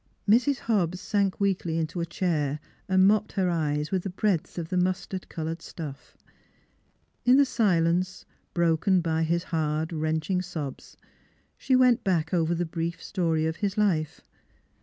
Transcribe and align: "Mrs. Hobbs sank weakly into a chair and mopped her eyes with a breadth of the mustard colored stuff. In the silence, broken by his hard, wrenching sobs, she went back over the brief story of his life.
"Mrs. 0.27 0.61
Hobbs 0.61 0.99
sank 0.99 1.39
weakly 1.39 1.77
into 1.77 2.01
a 2.01 2.07
chair 2.07 2.59
and 2.89 3.05
mopped 3.05 3.33
her 3.33 3.51
eyes 3.51 3.91
with 3.91 4.03
a 4.03 4.09
breadth 4.09 4.57
of 4.57 4.69
the 4.69 4.75
mustard 4.75 5.29
colored 5.29 5.61
stuff. 5.61 6.17
In 7.23 7.37
the 7.37 7.45
silence, 7.45 8.25
broken 8.55 9.01
by 9.01 9.21
his 9.21 9.43
hard, 9.43 9.93
wrenching 9.93 10.41
sobs, 10.41 10.97
she 11.55 11.75
went 11.75 12.03
back 12.03 12.33
over 12.33 12.55
the 12.55 12.65
brief 12.65 12.99
story 12.99 13.45
of 13.45 13.57
his 13.57 13.77
life. 13.77 14.21